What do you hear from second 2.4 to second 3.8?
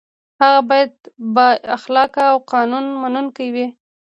قانون منونکی وي.